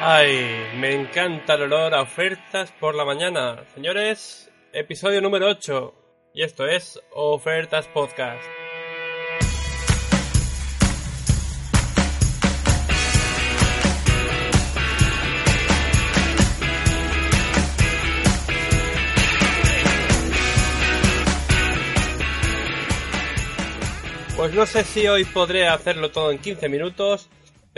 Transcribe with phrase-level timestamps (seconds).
[0.00, 3.64] Ay, me encanta el olor a ofertas por la mañana.
[3.74, 5.94] Señores, episodio número 8.
[6.34, 8.44] Y esto es Ofertas Podcast.
[24.36, 27.28] Pues no sé si hoy podré hacerlo todo en 15 minutos,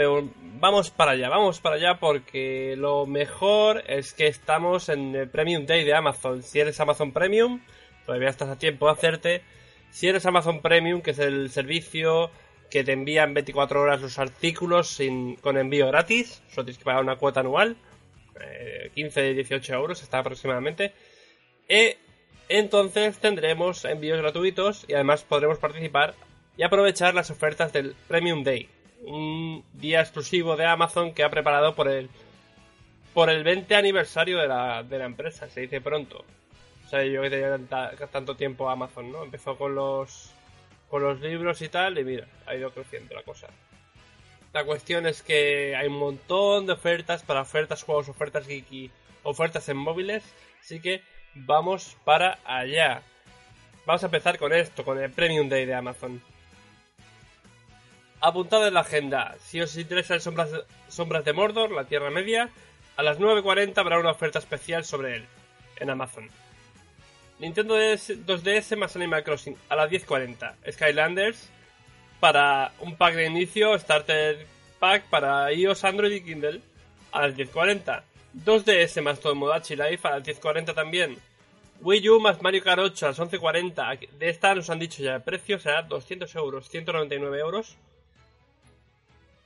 [0.00, 0.26] pero
[0.58, 5.66] vamos para allá, vamos para allá porque lo mejor es que estamos en el Premium
[5.66, 6.42] Day de Amazon.
[6.42, 7.60] Si eres Amazon Premium,
[8.06, 9.42] todavía estás a tiempo de hacerte.
[9.90, 12.30] Si eres Amazon Premium, que es el servicio
[12.70, 14.98] que te envía en 24 horas los artículos
[15.42, 17.76] con envío gratis, solo tienes que pagar una cuota anual,
[18.40, 20.94] eh, 15-18 euros está aproximadamente.
[21.68, 21.94] Y
[22.48, 26.14] entonces tendremos envíos gratuitos y además podremos participar
[26.56, 31.74] y aprovechar las ofertas del Premium Day un día exclusivo de Amazon que ha preparado
[31.74, 32.10] por el
[33.14, 36.24] por el 20 aniversario de la, de la empresa, se dice pronto.
[36.86, 37.58] O sea, yo que tenía
[38.10, 39.24] tanto tiempo Amazon, ¿no?
[39.24, 40.32] Empezó con los
[40.88, 43.46] con los libros y tal, y mira, ha ido creciendo la cosa.
[44.52, 48.90] La cuestión es que hay un montón de ofertas para ofertas, juegos, ofertas geeky,
[49.22, 50.24] ofertas en móviles,
[50.60, 51.02] así que
[51.34, 53.02] vamos para allá.
[53.86, 56.20] Vamos a empezar con esto, con el Premium Day de Amazon.
[58.22, 59.34] Apuntad en la agenda.
[59.42, 62.50] Si os interesa el Sombras de, Mordor, la Tierra Media,
[62.96, 65.24] a las 9.40 habrá una oferta especial sobre él
[65.76, 66.28] en Amazon.
[67.38, 70.54] Nintendo 2DS más Animal Crossing a las 10.40.
[70.70, 71.48] Skylanders
[72.20, 74.46] para un pack de inicio, Starter
[74.78, 76.60] Pack para iOS, Android y Kindle
[77.12, 78.02] a las 10.40.
[78.44, 81.16] 2DS más Tomodachi Life a las 10.40 también.
[81.80, 84.10] Wii U más Mario Kart 8 a las 11.40.
[84.18, 87.78] De esta nos han dicho ya el precio, será 200 euros, 199 euros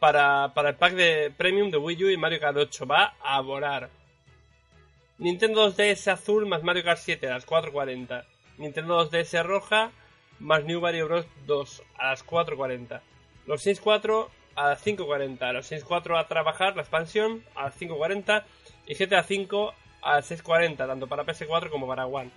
[0.05, 2.87] para, el pack de Premium de Wii U y Mario Kart 8.
[2.87, 3.89] Va a volar.
[5.17, 8.23] Nintendo 2DS azul más Mario Kart 7 a las 4.40.
[8.59, 9.93] Nintendo 2DS roja
[10.41, 11.27] más New Mario Bros.
[11.47, 13.01] 2 a las 4.40.
[13.47, 15.53] Los Sims 4 a las 5.40.
[15.55, 18.45] Los Sims 4 a trabajar, la expansión a las 5.40.
[18.87, 22.31] Y GTA 5 a las 6.40, tanto para PS4 como para One.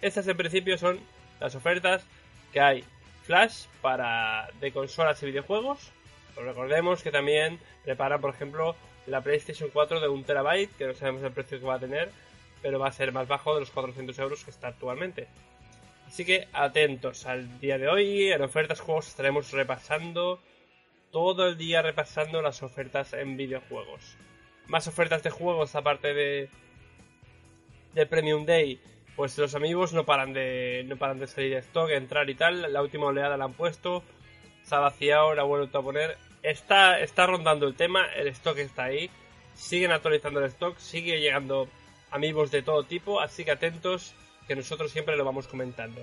[0.00, 1.00] Estas en principio son
[1.40, 2.06] las ofertas
[2.52, 2.84] que hay.
[3.24, 5.90] Flash para de consolas y videojuegos
[6.44, 8.76] recordemos que también prepara, por ejemplo,
[9.06, 12.10] la PlayStation 4 de 1 terabyte, que no sabemos el precio que va a tener,
[12.62, 15.28] pero va a ser más bajo de los 400 euros que está actualmente.
[16.06, 20.40] Así que atentos al día de hoy, en ofertas juegos estaremos repasando
[21.10, 24.16] todo el día repasando las ofertas en videojuegos.
[24.66, 26.48] Más ofertas de juegos aparte de
[27.94, 28.80] de Premium Day,
[29.16, 32.72] pues los amigos no paran de no paran de salir de stock, entrar y tal.
[32.72, 34.02] La última oleada la han puesto,
[34.62, 36.16] se ha vaciado, la ha vuelto a poner
[36.50, 39.10] está, está rondando el tema, el stock está ahí,
[39.54, 41.68] siguen actualizando el stock, sigue llegando
[42.10, 44.14] amigos de todo tipo, así que atentos
[44.46, 46.02] que nosotros siempre lo vamos comentando.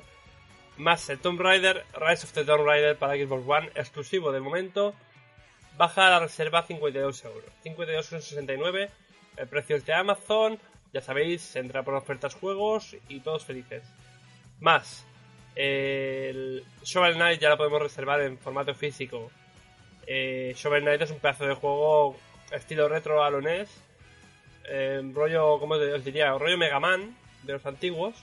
[0.78, 4.94] Más el Tomb Raider, Rise of the Tomb Raider para Xbox One, exclusivo de momento,
[5.78, 8.90] baja la reserva a 52 euros, 52,69,
[9.38, 10.60] el precio es de Amazon,
[10.94, 13.84] ya sabéis, entra por ofertas juegos y todos felices.
[14.60, 15.06] Más,
[15.56, 19.32] el Shovel Knight ya lo podemos reservar en formato físico
[20.08, 22.16] eh, Knight es un pedazo de juego
[22.52, 23.70] estilo retro a NES.
[24.68, 26.32] Eh, rollo, ¿cómo os diría?
[26.32, 28.16] Rollo Mega Man de los antiguos,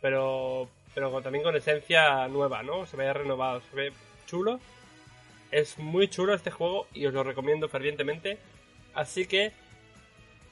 [0.00, 2.86] pero, pero también con esencia nueva, ¿no?
[2.86, 3.92] Se ve renovado, se ve
[4.26, 4.60] chulo.
[5.50, 8.38] Es muy chulo este juego y os lo recomiendo fervientemente.
[8.94, 9.52] Así que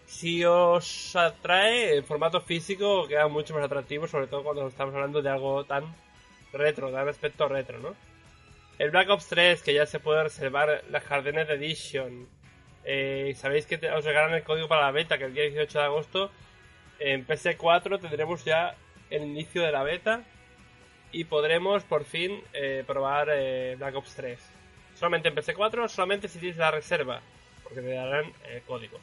[0.07, 5.23] si os atrae el formato físico queda mucho más atractivo, sobre todo cuando estamos hablando
[5.23, 5.85] de algo tan
[6.53, 7.95] retro, de aspecto retro, ¿no?
[8.79, 12.29] El Black Ops 3, que ya se puede reservar la Hardened Edition.
[12.85, 15.85] Eh, Sabéis que os regalan el código para la beta, que el día 18 de
[15.85, 16.31] agosto
[16.99, 18.75] en PS4 tendremos ya
[19.11, 20.23] el inicio de la beta
[21.13, 24.41] y podremos por fin eh, probar eh, Black Ops 3.
[24.97, 27.21] Solamente en PS4, solamente si tienes la reserva,
[27.63, 28.99] porque te darán el código.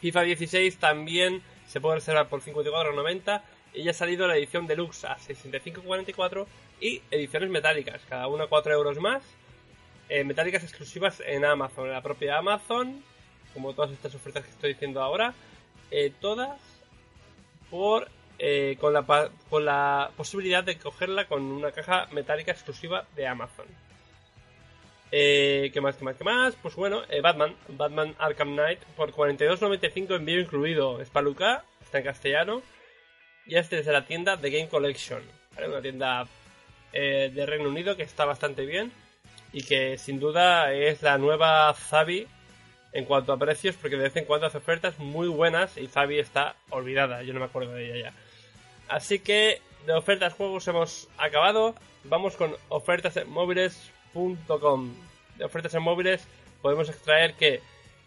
[0.00, 3.42] FIFA 16 también se puede reservar por 54,90
[3.76, 6.46] y ya ha salido la edición deluxe a 65,44
[6.80, 9.22] y ediciones metálicas, cada una 4 euros más.
[10.08, 13.02] Eh, metálicas exclusivas en Amazon, en la propia Amazon,
[13.52, 15.34] como todas estas ofertas que estoy diciendo ahora,
[15.90, 16.58] eh, todas
[17.70, 18.08] por
[18.38, 23.66] eh, con, la, con la posibilidad de cogerla con una caja metálica exclusiva de Amazon.
[25.12, 26.54] Eh, ¿Qué más, qué más, qué más?
[26.56, 31.00] Pues bueno, Batman, Batman Arkham Knight por 42.95 envío incluido.
[31.00, 32.62] Es paluca, está en castellano.
[33.46, 35.22] Y este es de la tienda The Game Collection.
[35.64, 36.26] Una tienda
[36.92, 38.92] eh, de Reino Unido que está bastante bien.
[39.52, 42.26] Y que sin duda es la nueva Zabi
[42.92, 46.18] en cuanto a precios, porque de vez en cuando hace ofertas muy buenas y Zabi
[46.18, 47.22] está olvidada.
[47.22, 48.14] Yo no me acuerdo de ella ya.
[48.88, 51.74] Así que de ofertas juegos hemos acabado.
[52.04, 54.94] Vamos con ofertas en móviles.com.
[55.36, 56.26] De ofertas en móviles
[56.62, 57.60] podemos extraer que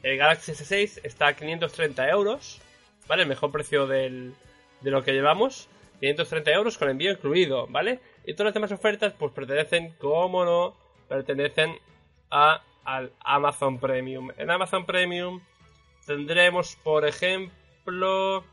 [0.04, 2.60] el Galaxy S6 está a 530 euros.
[3.08, 3.24] ¿Vale?
[3.24, 4.34] El mejor precio del,
[4.82, 5.70] de lo que llevamos.
[6.00, 8.00] 530 euros con envío incluido, ¿vale?
[8.26, 10.76] Y todas las demás ofertas pues pertenecen, como no,
[11.08, 11.78] pertenecen
[12.32, 14.32] a, al Amazon Premium.
[14.38, 15.42] En Amazon Premium
[16.06, 18.44] tendremos, por ejemplo,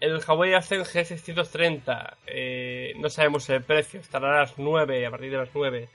[0.00, 5.30] el Huawei Ascend G630, eh, no sabemos el precio, estará a las 9, a partir
[5.30, 5.88] de las 9.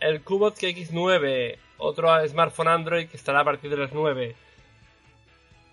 [0.00, 4.34] El Cubot X9, otro smartphone Android que estará a partir de las 9.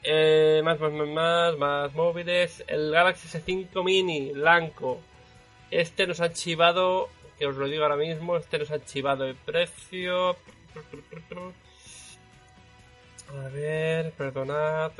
[0.04, 2.64] Eh, más, más, más, más, más móviles.
[2.68, 5.00] El Galaxy S5 Mini, blanco.
[5.72, 7.10] Este nos ha chivado,
[7.40, 10.36] que os lo digo ahora mismo, este nos ha chivado el precio.
[13.30, 14.92] A ver, perdonad.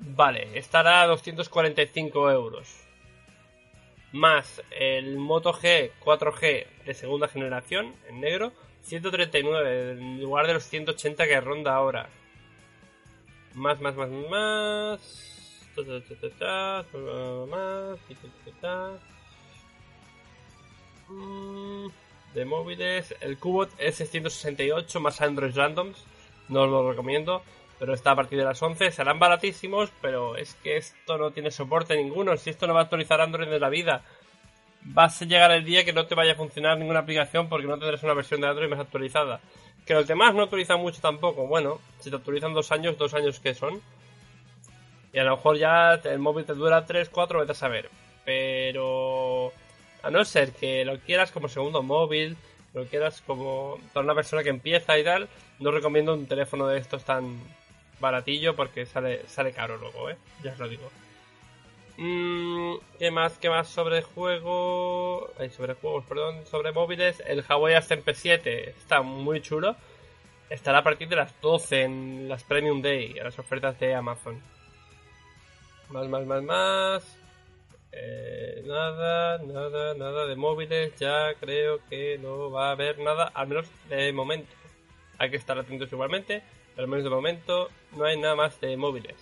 [0.00, 2.91] Vale, estará a 245 euros.
[4.12, 10.64] Más el Moto G 4G de segunda generación, en negro, 139 en lugar de los
[10.64, 12.08] 180 que ronda ahora.
[13.54, 15.28] Más, más, más, más.
[22.34, 26.04] De móviles, el Cubot S168 más Android Randoms.
[26.48, 27.42] No os lo recomiendo,
[27.82, 28.92] pero está a partir de las 11.
[28.92, 32.36] Serán baratísimos, pero es que esto no tiene soporte ninguno.
[32.36, 34.04] Si esto no va a actualizar Android de la vida,
[34.96, 37.76] va a llegar el día que no te vaya a funcionar ninguna aplicación porque no
[37.80, 39.40] tendrás una versión de Android más actualizada.
[39.84, 41.48] Que los demás no actualizan mucho tampoco.
[41.48, 43.82] Bueno, si te actualizan dos años, dos años que son.
[45.12, 47.90] Y a lo mejor ya el móvil te dura 3, 4, vete a saber.
[48.24, 49.52] Pero
[50.04, 52.36] a no ser que lo quieras como segundo móvil,
[52.74, 55.28] lo quieras como para una persona que empieza y tal,
[55.58, 57.40] no recomiendo un teléfono de estos tan
[58.02, 60.18] baratillo porque sale, sale caro luego, ¿eh?
[60.42, 60.90] Ya os lo digo.
[61.96, 63.38] Mm, ¿Qué más?
[63.38, 65.30] ¿Qué más sobre juego?
[65.38, 67.22] Ay, sobre juegos, perdón, sobre móviles.
[67.26, 69.76] El Huawei Ascend P7 está muy chulo.
[70.50, 74.42] Estará a partir de las 12 en las Premium Day, en las ofertas de Amazon.
[75.90, 77.18] Más, más, más, más.
[77.92, 80.94] Eh, nada, nada, nada de móviles.
[80.98, 84.52] Ya creo que no va a haber nada, al menos de momento.
[85.18, 86.42] Hay que estar atentos igualmente,
[86.76, 89.16] al menos de momento no hay nada más de móviles.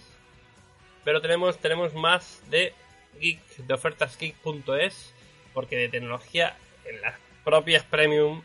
[1.04, 2.72] Pero tenemos, tenemos más de
[3.20, 5.14] Geek, de ofertas geek.es,
[5.52, 7.14] porque de tecnología en las
[7.44, 8.42] propias Premium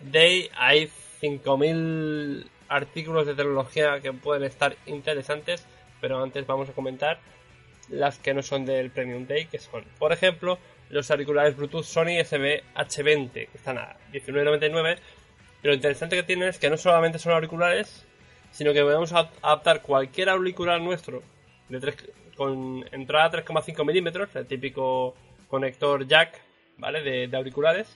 [0.00, 5.66] Day hay 5000 artículos de tecnología que pueden estar interesantes,
[6.00, 7.18] pero antes vamos a comentar
[7.88, 10.58] las que no son del Premium Day, que son, por ejemplo,
[10.90, 14.98] los auriculares Bluetooth Sony SB-H20, que están a 19.99.
[15.60, 18.06] Pero lo interesante que tienen es que no solamente son auriculares,
[18.50, 21.22] sino que podemos adaptar cualquier auricular nuestro
[21.68, 21.94] de
[22.36, 25.14] con entrada 3,5 milímetros, el típico
[25.48, 26.40] conector jack,
[26.76, 27.02] ¿vale?
[27.02, 27.88] De, auriculares,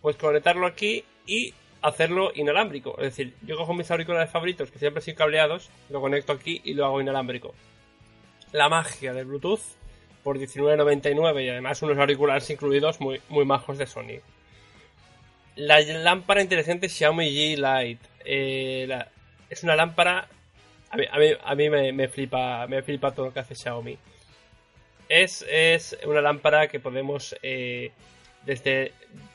[0.00, 2.96] pues conectarlo aquí y hacerlo inalámbrico.
[2.98, 6.74] Es decir, yo cojo mis auriculares favoritos que siempre son cableados, lo conecto aquí y
[6.74, 7.52] lo hago inalámbrico
[8.52, 9.60] la magia del Bluetooth
[10.22, 14.20] por 19.99 y además unos auriculares incluidos muy, muy majos de Sony.
[15.56, 18.06] La lámpara inteligente Xiaomi G Lite.
[18.24, 19.04] Eh,
[19.50, 20.28] es una lámpara...
[20.90, 23.98] A mí, me, flipa, me flipa todo lo que hace Xiaomi.
[25.08, 27.36] Es, es una lámpara que podemos...
[27.42, 27.92] Eh,
[28.46, 28.92] desde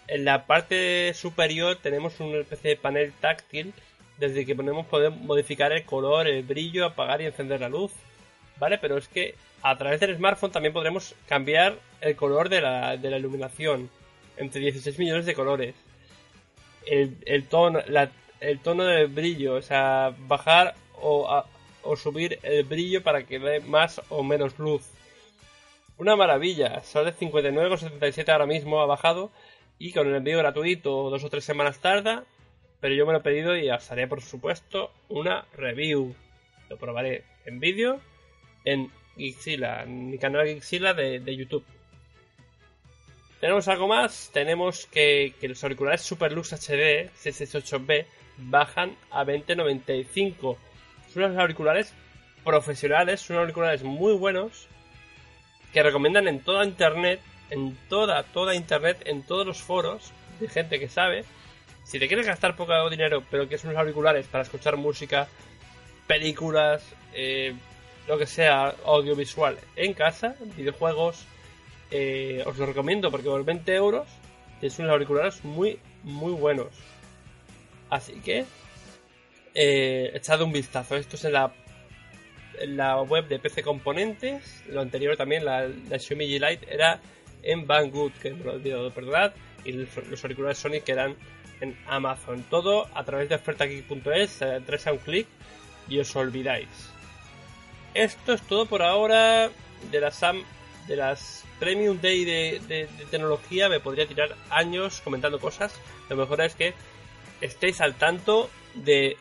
[0.07, 3.73] en la parte superior tenemos una especie de panel táctil
[4.17, 4.87] desde que podemos
[5.21, 7.91] modificar el color, el brillo, apagar y encender la luz
[8.59, 8.77] ¿vale?
[8.77, 13.09] Pero es que a través del smartphone también podremos cambiar el color de la, de
[13.09, 13.89] la iluminación
[14.37, 15.75] entre 16 millones de colores.
[16.85, 17.79] El, tono,
[18.43, 21.43] el tono de brillo, o sea, bajar o,
[21.81, 24.83] o subir el brillo para que dé más o menos luz.
[25.97, 29.31] Una maravilla, sale 59,77 ahora mismo, ha bajado
[29.79, 32.23] y con el envío gratuito dos o tres semanas tarda,
[32.79, 36.15] pero yo me lo he pedido y os haré por supuesto una review.
[36.69, 37.99] Lo probaré en vídeo
[38.65, 41.63] en en mi canal Geekzilla de, de YouTube.
[43.43, 48.05] Tenemos algo más, tenemos que, que los auriculares Superlux HD C68B
[48.37, 50.57] bajan a 2095.
[51.13, 51.93] Son unos auriculares
[52.45, 54.69] profesionales, son auriculares muy buenos
[55.73, 57.19] que recomiendan en toda internet,
[57.49, 61.25] en toda, toda internet, en todos los foros de gente que sabe.
[61.83, 65.27] Si te quieres gastar poco dinero, pero que son unos auriculares para escuchar música,
[66.07, 66.81] películas,
[67.13, 67.53] eh,
[68.07, 71.25] lo que sea audiovisual en casa, videojuegos,
[71.91, 74.07] eh, os lo recomiendo porque por 20 euros
[74.61, 76.69] es unos auriculares muy, muy buenos.
[77.89, 78.45] Así que,
[79.53, 80.95] eh, echad un vistazo.
[80.95, 84.63] Esto es en la, web de PC Componentes.
[84.69, 87.01] Lo anterior también, la, la Xiaomi G Lite, era
[87.43, 89.33] en Banggood, que me lo he olvidado, verdad.
[89.65, 91.15] Y los auriculares Sony que eran
[91.61, 92.43] en Amazon.
[92.49, 95.27] Todo a través de ofertageek.es, eh, tres a un clic
[95.87, 96.67] y os olvidáis.
[97.93, 99.49] Esto es todo por ahora
[99.91, 100.43] de la SAM
[100.87, 105.73] de las Premium Day de, tecnología me podría tirar años comentando cosas.
[106.09, 106.73] Lo mejor es que
[107.41, 109.17] estéis al tanto de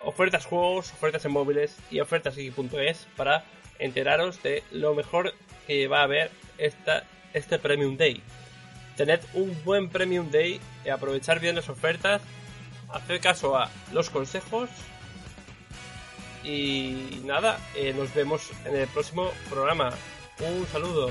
[0.00, 3.44] ofertas juegos, ofertas en móviles y ofertas X.es para
[3.78, 5.34] enteraros de lo mejor
[5.66, 8.22] que va a haber esta, este Premium Day.
[8.96, 12.22] Tened un buen Premium Day y aprovechar bien las ofertas,
[12.88, 14.70] hacer caso a los consejos
[16.46, 19.92] y nada, eh, nos vemos en el próximo programa.
[20.38, 21.10] Un saludo.